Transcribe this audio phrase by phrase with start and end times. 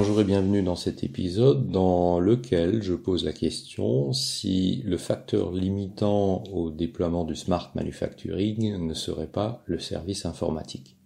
[0.00, 5.50] Bonjour et bienvenue dans cet épisode dans lequel je pose la question si le facteur
[5.50, 10.96] limitant au déploiement du smart manufacturing ne serait pas le service informatique.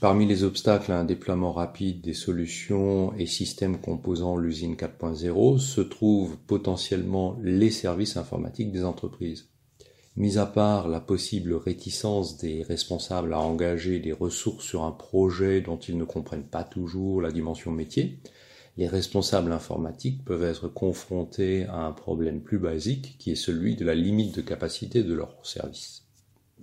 [0.00, 5.82] Parmi les obstacles à un déploiement rapide des solutions et systèmes composant l'usine 4.0 se
[5.82, 9.50] trouvent potentiellement les services informatiques des entreprises.
[10.16, 15.60] Mis à part la possible réticence des responsables à engager des ressources sur un projet
[15.60, 18.20] dont ils ne comprennent pas toujours la dimension métier,
[18.76, 23.84] les responsables informatiques peuvent être confrontés à un problème plus basique qui est celui de
[23.84, 26.03] la limite de capacité de leur service.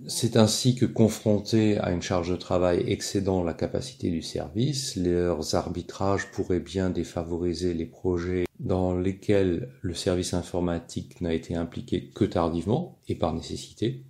[0.08, 5.54] C'est ainsi que confrontés à une charge de travail excédant la capacité du service, leurs
[5.54, 12.24] arbitrages pourraient bien défavoriser les projets dans lesquels le service informatique n'a été impliqué que
[12.24, 14.04] tardivement et par nécessité,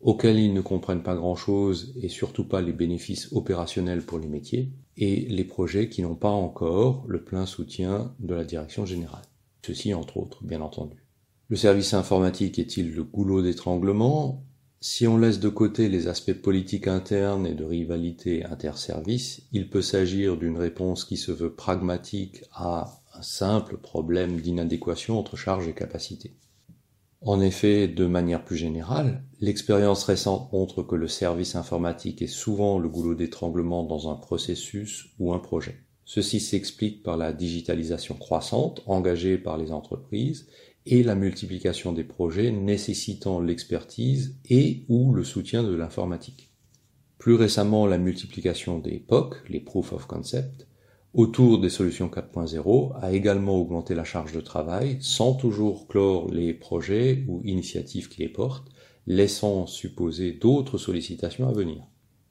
[0.00, 4.70] auxquels ils ne comprennent pas grand-chose et surtout pas les bénéfices opérationnels pour les métiers,
[4.98, 9.24] et les projets qui n'ont pas encore le plein soutien de la direction générale.
[9.62, 10.96] Ceci entre autres, bien entendu.
[11.48, 14.42] Le service informatique est-il le goulot d'étranglement?
[14.80, 19.82] Si on laisse de côté les aspects politiques internes et de rivalité interservices, il peut
[19.82, 25.72] s'agir d'une réponse qui se veut pragmatique à un simple problème d'inadéquation entre charge et
[25.72, 26.34] capacité.
[27.22, 32.78] En effet, de manière plus générale, l'expérience récente montre que le service informatique est souvent
[32.78, 35.80] le goulot d'étranglement dans un processus ou un projet.
[36.04, 40.46] Ceci s'explique par la digitalisation croissante engagée par les entreprises
[40.86, 46.52] et la multiplication des projets nécessitant l'expertise et ou le soutien de l'informatique.
[47.18, 50.68] Plus récemment, la multiplication des POC, les Proof of Concept,
[51.12, 56.54] autour des solutions 4.0 a également augmenté la charge de travail sans toujours clore les
[56.54, 58.68] projets ou initiatives qui les portent,
[59.06, 61.84] laissant supposer d'autres sollicitations à venir.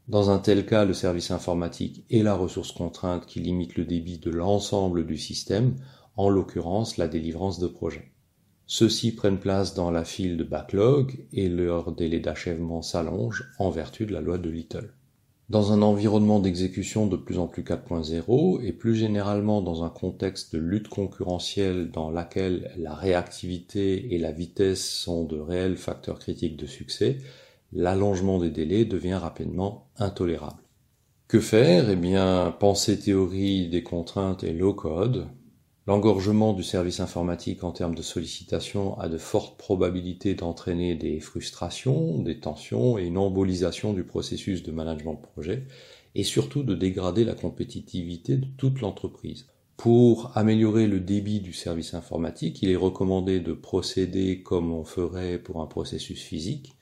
[0.07, 4.19] Dans un tel cas, le service informatique est la ressource contrainte qui limite le débit
[4.19, 5.75] de l'ensemble du système,
[6.15, 8.11] en l'occurrence la délivrance de projets.
[8.67, 14.07] Ceux-ci prennent place dans la file de backlog et leur délai d'achèvement s'allonge en vertu
[14.07, 14.91] de la loi de Little.
[15.49, 20.55] Dans un environnement d'exécution de plus en plus 4.0 et plus généralement dans un contexte
[20.55, 26.57] de lutte concurrentielle dans laquelle la réactivité et la vitesse sont de réels facteurs critiques
[26.57, 27.19] de succès,
[27.71, 30.63] l'allongement des délais devient rapidement intolérable.
[31.27, 31.91] Que faire?
[31.91, 35.27] Eh bien, penser théorie des contraintes et low code,
[35.87, 42.17] L'engorgement du service informatique en termes de sollicitation a de fortes probabilités d'entraîner des frustrations,
[42.23, 45.67] des tensions et une embolisation du processus de management de projet,
[46.15, 49.45] et surtout de dégrader la compétitivité de toute l'entreprise.
[49.77, 55.37] Pour améliorer le débit du service informatique, il est recommandé de procéder comme on ferait
[55.37, 56.73] pour un processus physique,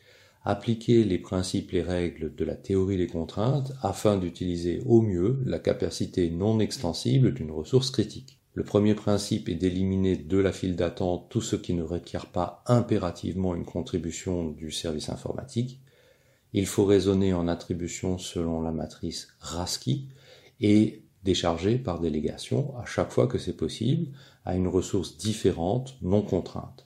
[0.45, 5.59] appliquer les principes et règles de la théorie des contraintes afin d'utiliser au mieux la
[5.59, 8.39] capacité non extensible d'une ressource critique.
[8.55, 12.63] Le premier principe est d'éliminer de la file d'attente tout ce qui ne requiert pas
[12.67, 15.81] impérativement une contribution du service informatique.
[16.53, 20.07] Il faut raisonner en attribution selon la matrice RASCI
[20.61, 24.15] et décharger par délégation à chaque fois que c'est possible
[24.45, 26.85] à une ressource différente, non contrainte.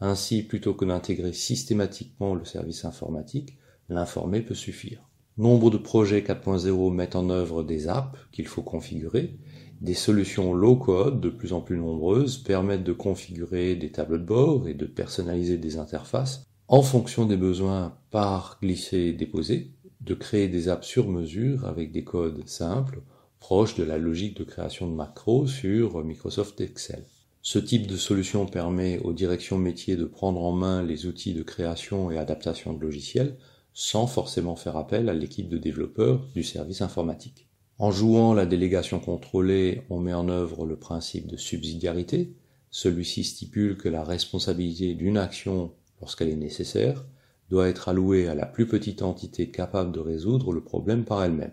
[0.00, 3.56] Ainsi, plutôt que d'intégrer systématiquement le service informatique,
[3.88, 5.08] l'informé peut suffire.
[5.38, 9.38] Nombre de projets 4.0 mettent en œuvre des apps qu'il faut configurer
[9.82, 14.68] des solutions low-code de plus en plus nombreuses permettent de configurer des tableaux de bord
[14.68, 20.86] et de personnaliser des interfaces en fonction des besoins par glisser-déposer, de créer des apps
[20.86, 23.02] sur mesure avec des codes simples,
[23.40, 27.04] proches de la logique de création de macros sur Microsoft Excel.
[27.42, 31.42] Ce type de solution permet aux directions métiers de prendre en main les outils de
[31.42, 33.36] création et adaptation de logiciels
[33.74, 37.48] sans forcément faire appel à l'équipe de développeurs du service informatique.
[37.78, 42.34] En jouant la délégation contrôlée, on met en œuvre le principe de subsidiarité.
[42.70, 47.04] Celui-ci stipule que la responsabilité d'une action, lorsqu'elle est nécessaire,
[47.50, 51.52] doit être allouée à la plus petite entité capable de résoudre le problème par elle-même.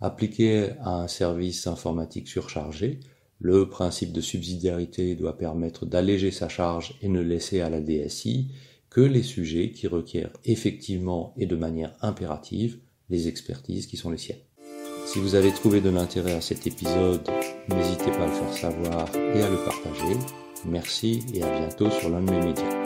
[0.00, 3.00] Appliqué à un service informatique surchargé,
[3.38, 8.52] le principe de subsidiarité doit permettre d'alléger sa charge et ne laisser à la DSI
[8.90, 12.78] que les sujets qui requièrent effectivement et de manière impérative
[13.10, 14.38] les expertises qui sont les siennes.
[15.06, 17.28] Si vous avez trouvé de l'intérêt à cet épisode,
[17.68, 20.16] n'hésitez pas à le faire savoir et à le partager.
[20.64, 22.83] Merci et à bientôt sur l'un de mes médias.